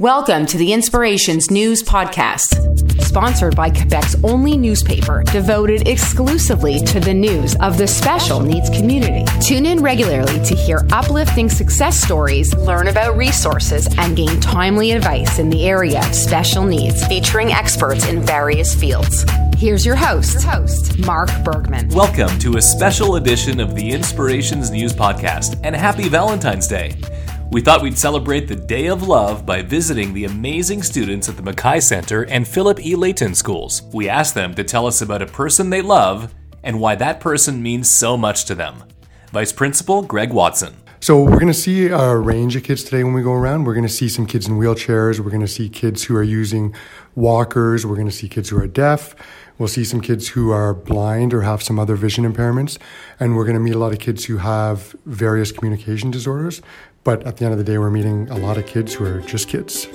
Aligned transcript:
Welcome 0.00 0.44
to 0.46 0.58
the 0.58 0.72
Inspirations 0.72 1.52
News 1.52 1.80
Podcast, 1.80 3.00
sponsored 3.00 3.54
by 3.54 3.70
Quebec's 3.70 4.16
only 4.24 4.56
newspaper 4.56 5.22
devoted 5.30 5.86
exclusively 5.86 6.80
to 6.80 6.98
the 6.98 7.14
news 7.14 7.54
of 7.60 7.78
the 7.78 7.86
special 7.86 8.40
needs 8.40 8.68
community. 8.70 9.24
Tune 9.40 9.64
in 9.64 9.80
regularly 9.80 10.44
to 10.46 10.56
hear 10.56 10.84
uplifting 10.90 11.48
success 11.48 11.96
stories, 11.96 12.52
learn 12.56 12.88
about 12.88 13.16
resources, 13.16 13.86
and 13.96 14.16
gain 14.16 14.40
timely 14.40 14.90
advice 14.90 15.38
in 15.38 15.48
the 15.48 15.64
area 15.64 16.00
of 16.00 16.12
special 16.12 16.64
needs, 16.64 17.06
featuring 17.06 17.52
experts 17.52 18.08
in 18.08 18.20
various 18.20 18.74
fields. 18.74 19.24
Here's 19.56 19.86
your 19.86 19.94
host, 19.94 20.42
your 20.42 20.42
host, 20.42 20.98
Mark 21.06 21.30
Bergman. 21.44 21.90
Welcome 21.90 22.36
to 22.40 22.56
a 22.56 22.62
special 22.62 23.14
edition 23.14 23.60
of 23.60 23.76
the 23.76 23.92
Inspirations 23.92 24.72
News 24.72 24.92
Podcast, 24.92 25.60
and 25.62 25.76
happy 25.76 26.08
Valentine's 26.08 26.66
Day. 26.66 26.96
We 27.54 27.60
thought 27.60 27.82
we'd 27.82 27.96
celebrate 27.96 28.48
the 28.48 28.56
Day 28.56 28.86
of 28.86 29.06
Love 29.06 29.46
by 29.46 29.62
visiting 29.62 30.12
the 30.12 30.24
amazing 30.24 30.82
students 30.82 31.28
at 31.28 31.36
the 31.36 31.42
Mackay 31.42 31.78
Center 31.78 32.24
and 32.24 32.48
Philip 32.48 32.84
E. 32.84 32.96
Layton 32.96 33.32
schools. 33.32 33.82
We 33.92 34.08
asked 34.08 34.34
them 34.34 34.54
to 34.56 34.64
tell 34.64 34.88
us 34.88 35.00
about 35.00 35.22
a 35.22 35.26
person 35.26 35.70
they 35.70 35.80
love 35.80 36.34
and 36.64 36.80
why 36.80 36.96
that 36.96 37.20
person 37.20 37.62
means 37.62 37.88
so 37.88 38.16
much 38.16 38.46
to 38.46 38.56
them. 38.56 38.82
Vice 39.30 39.52
Principal 39.52 40.02
Greg 40.02 40.32
Watson. 40.32 40.74
So 40.98 41.22
we're 41.22 41.38
going 41.38 41.46
to 41.46 41.54
see 41.54 41.86
a 41.86 42.16
range 42.16 42.56
of 42.56 42.64
kids 42.64 42.82
today 42.82 43.04
when 43.04 43.14
we 43.14 43.22
go 43.22 43.34
around. 43.34 43.64
We're 43.64 43.74
going 43.74 43.86
to 43.86 43.92
see 43.92 44.08
some 44.08 44.26
kids 44.26 44.48
in 44.48 44.54
wheelchairs. 44.54 45.20
We're 45.20 45.30
going 45.30 45.40
to 45.40 45.46
see 45.46 45.68
kids 45.68 46.02
who 46.02 46.16
are 46.16 46.24
using 46.24 46.74
walkers. 47.14 47.86
We're 47.86 47.94
going 47.94 48.08
to 48.08 48.12
see 48.12 48.28
kids 48.28 48.48
who 48.48 48.58
are 48.58 48.66
deaf. 48.66 49.14
We'll 49.58 49.68
see 49.68 49.84
some 49.84 50.00
kids 50.00 50.28
who 50.28 50.50
are 50.50 50.74
blind 50.74 51.32
or 51.32 51.42
have 51.42 51.62
some 51.62 51.78
other 51.78 51.94
vision 51.94 52.24
impairments. 52.24 52.78
And 53.20 53.36
we're 53.36 53.44
going 53.44 53.54
to 53.54 53.60
meet 53.60 53.74
a 53.74 53.78
lot 53.78 53.92
of 53.92 54.00
kids 54.00 54.24
who 54.24 54.38
have 54.38 54.96
various 55.04 55.52
communication 55.52 56.10
disorders. 56.10 56.60
But 57.04 57.26
at 57.26 57.36
the 57.36 57.44
end 57.44 57.52
of 57.52 57.58
the 57.58 57.64
day, 57.64 57.78
we're 57.78 57.90
meeting 57.90 58.28
a 58.30 58.36
lot 58.36 58.56
of 58.56 58.66
kids 58.66 58.94
who 58.94 59.04
are 59.04 59.20
just 59.20 59.48
kids. 59.48 59.86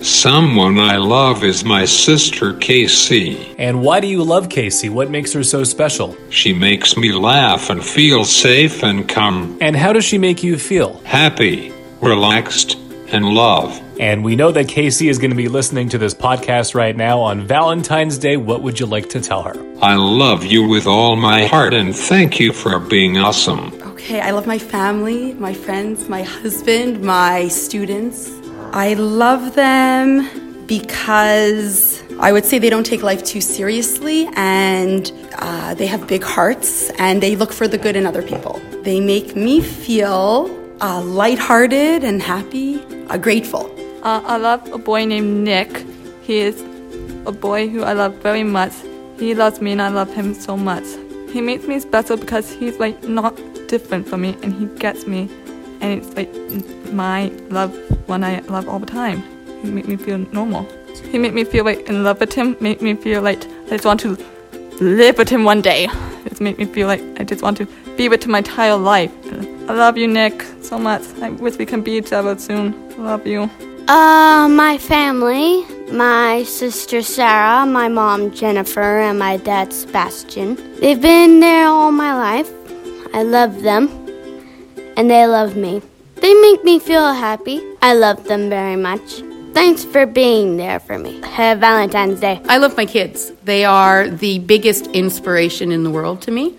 Someone 0.00 0.78
I 0.78 0.96
love 0.96 1.44
is 1.44 1.64
my 1.64 1.84
sister 1.84 2.52
Casey. 2.54 3.54
And 3.58 3.82
why 3.82 4.00
do 4.00 4.06
you 4.06 4.22
love 4.22 4.50
Casey? 4.50 4.88
What 4.88 5.10
makes 5.10 5.32
her 5.32 5.42
so 5.42 5.64
special? 5.64 6.16
She 6.30 6.52
makes 6.52 6.96
me 6.96 7.12
laugh 7.12 7.70
and 7.70 7.82
feel 7.82 8.24
safe 8.24 8.82
and 8.82 9.08
calm. 9.08 9.56
And 9.60 9.76
how 9.76 9.92
does 9.92 10.04
she 10.04 10.18
make 10.18 10.42
you 10.42 10.58
feel? 10.58 10.98
Happy, 11.04 11.72
relaxed, 12.00 12.76
and 13.08 13.26
love. 13.26 13.80
And 14.00 14.24
we 14.24 14.34
know 14.34 14.50
that 14.52 14.68
Casey 14.68 15.08
is 15.08 15.18
going 15.18 15.30
to 15.30 15.36
be 15.36 15.48
listening 15.48 15.88
to 15.90 15.98
this 15.98 16.12
podcast 16.12 16.74
right 16.74 16.96
now 16.96 17.20
on 17.20 17.46
Valentine's 17.46 18.18
Day. 18.18 18.36
What 18.36 18.62
would 18.62 18.80
you 18.80 18.86
like 18.86 19.08
to 19.10 19.20
tell 19.20 19.42
her? 19.42 19.54
I 19.80 19.94
love 19.94 20.44
you 20.44 20.66
with 20.66 20.86
all 20.86 21.16
my 21.16 21.46
heart 21.46 21.72
and 21.72 21.94
thank 21.94 22.40
you 22.40 22.52
for 22.52 22.78
being 22.78 23.18
awesome. 23.18 23.83
Okay, 24.04 24.20
I 24.20 24.32
love 24.32 24.46
my 24.46 24.58
family, 24.58 25.32
my 25.32 25.54
friends, 25.54 26.10
my 26.10 26.22
husband, 26.22 27.02
my 27.02 27.48
students. 27.48 28.30
I 28.74 28.92
love 28.92 29.54
them 29.54 30.66
because 30.66 32.02
I 32.20 32.30
would 32.30 32.44
say 32.44 32.58
they 32.58 32.68
don't 32.68 32.84
take 32.84 33.02
life 33.02 33.24
too 33.24 33.40
seriously 33.40 34.28
and 34.36 35.10
uh, 35.38 35.72
they 35.72 35.86
have 35.86 36.06
big 36.06 36.22
hearts 36.22 36.90
and 36.98 37.22
they 37.22 37.34
look 37.34 37.50
for 37.50 37.66
the 37.66 37.78
good 37.78 37.96
in 37.96 38.04
other 38.04 38.20
people. 38.20 38.60
They 38.82 39.00
make 39.00 39.36
me 39.36 39.62
feel 39.62 40.50
uh, 40.82 41.00
lighthearted 41.00 42.04
and 42.04 42.20
happy, 42.20 42.84
uh, 43.08 43.16
grateful. 43.16 43.74
Uh, 44.02 44.20
I 44.26 44.36
love 44.36 44.70
a 44.70 44.76
boy 44.76 45.06
named 45.06 45.44
Nick. 45.44 45.82
He 46.20 46.40
is 46.40 46.60
a 47.24 47.32
boy 47.32 47.70
who 47.70 47.82
I 47.82 47.94
love 47.94 48.16
very 48.16 48.44
much. 48.44 48.74
He 49.18 49.34
loves 49.34 49.62
me 49.62 49.72
and 49.72 49.80
I 49.80 49.88
love 49.88 50.12
him 50.12 50.34
so 50.34 50.58
much. 50.58 50.84
He 51.32 51.40
makes 51.40 51.66
me 51.66 51.80
special 51.80 52.18
because 52.18 52.52
he's 52.52 52.78
like 52.78 53.02
not 53.04 53.34
different 53.74 54.06
from 54.08 54.20
me 54.20 54.36
and 54.42 54.52
he 54.52 54.66
gets 54.84 55.04
me 55.04 55.28
and 55.80 55.88
it's 55.98 56.10
like 56.18 56.30
my 56.92 57.20
love 57.58 57.72
one 58.08 58.22
I 58.22 58.38
love 58.56 58.68
all 58.68 58.78
the 58.78 58.92
time. 59.02 59.18
He 59.62 59.70
make 59.70 59.88
me 59.88 59.96
feel 59.96 60.18
normal. 60.38 60.62
He 61.10 61.18
make 61.18 61.34
me 61.34 61.44
feel 61.44 61.64
like 61.64 61.88
in 61.88 62.04
love 62.04 62.20
with 62.20 62.32
him, 62.32 62.56
make 62.60 62.80
me 62.80 62.94
feel 62.94 63.20
like 63.22 63.42
I 63.66 63.70
just 63.70 63.84
want 63.84 64.00
to 64.00 64.10
live 64.80 65.18
with 65.18 65.28
him 65.28 65.42
one 65.44 65.60
day. 65.60 65.88
It 66.24 66.40
make 66.40 66.56
me 66.58 66.66
feel 66.66 66.86
like 66.86 67.02
I 67.18 67.24
just 67.24 67.42
want 67.42 67.56
to 67.58 67.66
be 67.96 68.08
with 68.08 68.24
him 68.24 68.30
my 68.30 68.38
entire 68.38 68.76
life. 68.76 69.12
I 69.68 69.72
love 69.72 69.98
you, 69.98 70.06
Nick, 70.06 70.42
so 70.62 70.78
much. 70.78 71.02
I 71.20 71.30
wish 71.30 71.56
we 71.58 71.66
can 71.66 71.82
be 71.82 71.92
each 71.98 72.12
other 72.12 72.38
soon. 72.38 72.66
Love 72.96 73.26
you. 73.26 73.50
Uh, 73.88 74.48
my 74.48 74.78
family, 74.78 75.64
my 75.92 76.42
sister 76.44 77.02
Sarah, 77.02 77.66
my 77.66 77.88
mom 77.88 78.30
Jennifer, 78.30 79.00
and 79.08 79.18
my 79.18 79.36
dad 79.36 79.72
Sebastian. 79.72 80.56
They've 80.80 81.00
been 81.00 81.40
there 81.40 81.66
all 81.66 81.92
my 81.92 82.14
life. 82.14 82.50
I 83.34 83.46
love 83.46 83.62
them, 83.62 83.88
and 84.96 85.10
they 85.10 85.26
love 85.26 85.56
me. 85.56 85.82
They 86.14 86.32
make 86.34 86.62
me 86.62 86.78
feel 86.78 87.12
happy. 87.12 87.60
I 87.82 87.94
love 87.94 88.22
them 88.28 88.48
very 88.48 88.76
much. 88.76 89.24
Thanks 89.52 89.84
for 89.84 90.06
being 90.06 90.56
there 90.56 90.78
for 90.78 91.00
me. 91.00 91.20
Have 91.22 91.58
Valentine's 91.58 92.20
Day. 92.20 92.40
I 92.48 92.58
love 92.58 92.76
my 92.76 92.86
kids. 92.86 93.32
They 93.42 93.64
are 93.64 94.08
the 94.08 94.38
biggest 94.38 94.86
inspiration 94.92 95.72
in 95.72 95.82
the 95.82 95.90
world 95.90 96.22
to 96.22 96.30
me. 96.30 96.54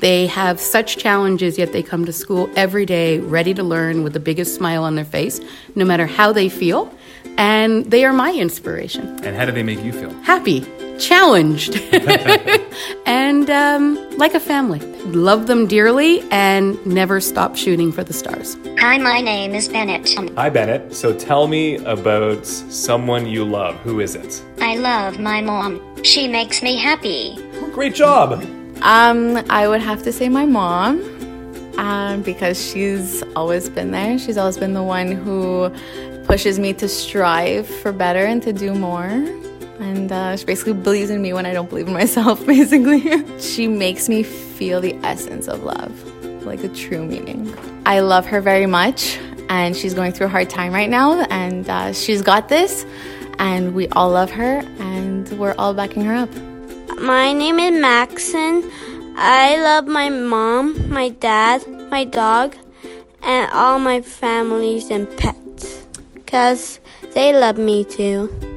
They 0.00 0.26
have 0.26 0.60
such 0.60 0.98
challenges, 0.98 1.56
yet 1.56 1.72
they 1.72 1.82
come 1.82 2.04
to 2.04 2.12
school 2.12 2.50
every 2.56 2.84
day 2.84 3.20
ready 3.20 3.54
to 3.54 3.62
learn 3.62 4.04
with 4.04 4.12
the 4.12 4.20
biggest 4.20 4.54
smile 4.54 4.84
on 4.84 4.96
their 4.96 5.06
face, 5.06 5.40
no 5.76 5.86
matter 5.86 6.04
how 6.04 6.34
they 6.34 6.50
feel. 6.50 6.92
And 7.38 7.90
they 7.90 8.04
are 8.04 8.12
my 8.12 8.34
inspiration. 8.34 9.18
And 9.24 9.34
how 9.34 9.46
do 9.46 9.52
they 9.52 9.62
make 9.62 9.82
you 9.82 9.92
feel? 9.92 10.12
Happy, 10.24 10.60
challenged, 10.98 11.76
and 13.06 13.48
um, 13.50 14.18
like 14.18 14.34
a 14.34 14.40
family. 14.40 14.80
Love 15.06 15.46
them 15.46 15.66
dearly 15.66 16.20
and 16.30 16.84
never 16.84 17.20
stop 17.20 17.56
shooting 17.56 17.90
for 17.90 18.04
the 18.04 18.12
stars. 18.12 18.56
Hi, 18.78 18.98
my 18.98 19.20
name 19.20 19.54
is 19.54 19.68
Bennett. 19.68 20.12
Hi, 20.36 20.50
Bennett. 20.50 20.94
So 20.94 21.16
tell 21.16 21.48
me 21.48 21.76
about 21.76 22.44
someone 22.44 23.26
you 23.26 23.44
love. 23.44 23.76
Who 23.76 24.00
is 24.00 24.14
it? 24.14 24.42
I 24.60 24.76
love 24.76 25.18
my 25.18 25.40
mom. 25.40 25.80
She 26.04 26.28
makes 26.28 26.62
me 26.62 26.76
happy. 26.76 27.36
Great 27.72 27.94
job. 27.94 28.44
Um, 28.82 29.36
I 29.50 29.66
would 29.66 29.80
have 29.80 30.02
to 30.04 30.12
say 30.12 30.28
my 30.28 30.46
mom, 30.46 31.00
um, 31.78 32.22
because 32.22 32.62
she's 32.62 33.22
always 33.34 33.68
been 33.68 33.90
there. 33.90 34.18
She's 34.18 34.36
always 34.36 34.58
been 34.58 34.74
the 34.74 34.82
one 34.82 35.12
who 35.12 35.70
pushes 36.24 36.58
me 36.58 36.74
to 36.74 36.88
strive 36.88 37.66
for 37.66 37.92
better 37.92 38.24
and 38.24 38.42
to 38.42 38.52
do 38.52 38.74
more. 38.74 39.08
And 39.80 40.10
uh, 40.10 40.36
she 40.36 40.44
basically 40.44 40.72
believes 40.72 41.10
in 41.10 41.22
me 41.22 41.32
when 41.32 41.46
I 41.46 41.52
don't 41.52 41.68
believe 41.68 41.86
in 41.86 41.92
myself, 41.92 42.44
basically. 42.54 43.02
she 43.40 43.68
makes 43.68 44.08
me 44.08 44.22
feel 44.22 44.80
the 44.80 44.94
essence 45.04 45.46
of 45.48 45.62
love, 45.62 45.92
like 46.44 46.60
the 46.60 46.68
true 46.68 47.04
meaning. 47.04 47.54
I 47.86 48.00
love 48.00 48.26
her 48.26 48.40
very 48.40 48.66
much, 48.66 49.18
and 49.48 49.76
she's 49.76 49.94
going 49.94 50.12
through 50.12 50.26
a 50.26 50.30
hard 50.30 50.50
time 50.50 50.72
right 50.72 50.90
now, 50.90 51.20
and 51.30 51.68
uh, 51.68 51.92
she's 51.92 52.22
got 52.22 52.48
this, 52.48 52.84
and 53.38 53.74
we 53.74 53.88
all 53.88 54.10
love 54.10 54.30
her, 54.32 54.58
and 54.78 55.28
we're 55.38 55.54
all 55.58 55.74
backing 55.74 56.04
her 56.04 56.14
up. 56.14 56.30
My 57.00 57.32
name 57.32 57.58
is 57.60 57.80
Maxon. 57.80 58.70
I 59.16 59.60
love 59.60 59.86
my 59.86 60.08
mom, 60.08 60.90
my 60.90 61.08
dad, 61.08 61.66
my 61.90 62.04
dog, 62.04 62.56
and 63.22 63.50
all 63.52 63.78
my 63.78 64.00
families 64.00 64.90
and 64.90 65.08
pets 65.16 65.86
because 66.14 66.78
they 67.14 67.32
love 67.32 67.58
me 67.58 67.84
too. 67.84 68.47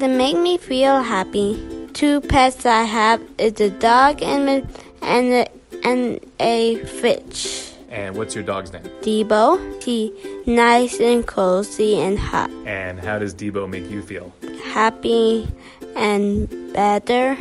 They 0.00 0.08
make 0.08 0.38
me 0.38 0.56
feel 0.56 1.02
happy. 1.02 1.60
Two 1.92 2.22
pets 2.22 2.64
I 2.64 2.84
have 2.84 3.20
is 3.36 3.60
a 3.60 3.68
dog 3.68 4.22
and 4.22 4.48
a, 4.48 4.66
and 5.02 5.28
a, 5.28 5.46
and 5.84 6.20
a 6.40 6.76
fish. 6.86 7.74
And 7.90 8.16
what's 8.16 8.34
your 8.34 8.42
dog's 8.42 8.72
name? 8.72 8.84
Debo. 9.02 9.60
He 9.82 10.10
nice 10.46 10.98
and 11.00 11.26
cozy 11.26 12.00
and 12.00 12.18
hot. 12.18 12.48
And 12.64 12.98
how 12.98 13.18
does 13.18 13.34
Debo 13.34 13.68
make 13.68 13.90
you 13.90 14.00
feel? 14.00 14.32
Happy 14.64 15.46
and 15.94 16.48
better. 16.72 17.36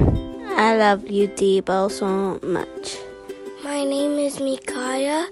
I 0.58 0.76
love 0.76 1.10
you, 1.10 1.30
Debo, 1.30 1.90
so 1.90 2.46
much. 2.46 2.98
My 3.64 3.86
name 3.86 4.20
is 4.20 4.38
Mikaya, 4.40 5.28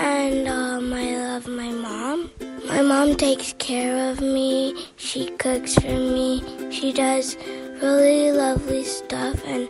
and 0.00 0.48
um, 0.48 0.92
I 0.92 1.16
love 1.16 1.46
my 1.46 1.70
mom. 1.70 2.30
My 2.66 2.82
mom 2.82 3.14
takes 3.14 3.52
care 3.58 4.10
of 4.10 4.20
me. 4.20 4.74
She 4.96 5.26
cooks 5.36 5.74
for 5.74 5.86
me. 5.86 6.42
She 6.72 6.90
does 6.90 7.36
really 7.82 8.32
lovely 8.32 8.82
stuff, 8.82 9.44
and 9.44 9.68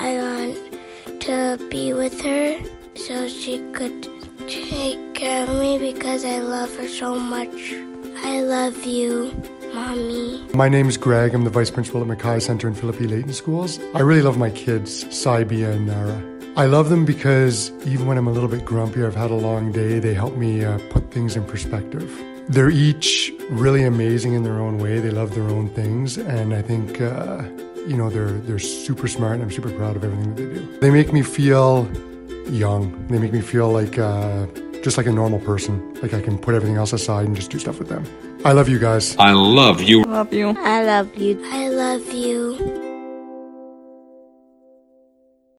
I 0.00 0.16
want 0.16 1.20
to 1.20 1.58
be 1.70 1.92
with 1.92 2.18
her 2.22 2.58
so 2.94 3.28
she 3.28 3.58
could 3.72 4.08
take 4.48 5.14
care 5.14 5.46
of 5.46 5.60
me 5.60 5.78
because 5.78 6.24
I 6.24 6.38
love 6.38 6.74
her 6.78 6.88
so 6.88 7.16
much. 7.16 7.74
I 8.24 8.40
love 8.40 8.82
you. 8.86 9.30
Mommy. 9.74 10.48
My 10.54 10.70
name 10.70 10.88
is 10.88 10.96
Greg. 10.96 11.34
I'm 11.34 11.44
the 11.44 11.50
vice 11.50 11.70
principal 11.70 12.00
at 12.00 12.06
Mackay 12.06 12.40
Center 12.40 12.66
and 12.66 12.78
Philip 12.78 13.00
E. 13.02 13.06
Layton 13.06 13.34
Schools. 13.34 13.78
I 13.94 14.00
really 14.00 14.22
love 14.22 14.38
my 14.38 14.50
kids, 14.50 15.04
Saibia 15.04 15.72
and 15.72 15.86
Nara. 15.86 16.22
I 16.56 16.64
love 16.64 16.88
them 16.88 17.04
because 17.04 17.70
even 17.86 18.06
when 18.06 18.16
I'm 18.16 18.26
a 18.26 18.32
little 18.32 18.48
bit 18.48 18.64
grumpy, 18.64 19.04
I've 19.04 19.14
had 19.14 19.30
a 19.30 19.34
long 19.34 19.70
day, 19.70 19.98
they 19.98 20.14
help 20.14 20.36
me 20.36 20.64
uh, 20.64 20.78
put 20.90 21.10
things 21.10 21.36
in 21.36 21.44
perspective. 21.44 22.10
They're 22.48 22.70
each 22.70 23.32
really 23.50 23.84
amazing 23.84 24.34
in 24.34 24.42
their 24.42 24.58
own 24.58 24.78
way. 24.78 24.98
They 25.00 25.10
love 25.10 25.34
their 25.34 25.44
own 25.44 25.68
things, 25.70 26.18
and 26.18 26.54
I 26.54 26.62
think 26.62 27.00
uh, 27.00 27.42
you 27.86 27.96
know 27.96 28.10
they're 28.10 28.32
they're 28.32 28.58
super 28.58 29.08
smart, 29.08 29.34
and 29.34 29.42
I'm 29.42 29.50
super 29.50 29.70
proud 29.70 29.96
of 29.96 30.04
everything 30.04 30.34
that 30.34 30.42
they 30.42 30.54
do. 30.54 30.78
They 30.80 30.90
make 30.90 31.12
me 31.12 31.22
feel 31.22 31.88
young. 32.46 33.06
They 33.08 33.18
make 33.18 33.32
me 33.32 33.40
feel 33.40 33.70
like 33.70 33.98
uh, 33.98 34.46
just 34.82 34.96
like 34.96 35.06
a 35.06 35.12
normal 35.12 35.38
person. 35.40 35.94
Like 36.02 36.14
I 36.14 36.20
can 36.20 36.36
put 36.38 36.54
everything 36.54 36.76
else 36.76 36.92
aside 36.92 37.26
and 37.26 37.36
just 37.36 37.50
do 37.50 37.58
stuff 37.58 37.78
with 37.78 37.88
them. 37.88 38.04
I 38.44 38.52
love 38.52 38.68
you 38.68 38.78
guys. 38.78 39.16
I 39.18 39.32
love 39.32 39.80
you. 39.80 40.02
I 40.02 40.08
love 40.08 40.32
you. 40.32 40.48
I 40.58 40.82
love 40.82 41.16
you. 41.16 41.40
I 41.46 41.68
love 41.68 42.12
you. 42.12 42.71